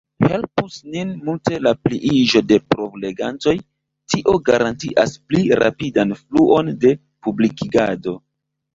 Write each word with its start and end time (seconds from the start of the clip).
Helpus 0.29 0.77
nin 0.93 1.11
multe 1.27 1.59
la 1.65 1.73
pliiĝo 1.87 2.41
de 2.53 2.59
provlegantoj, 2.75 3.55
tio 4.15 4.37
garantias 4.51 5.17
pli 5.29 5.45
rapidan 5.65 6.19
fluon 6.27 6.77
de 6.85 6.99
publikigado. 7.27 8.21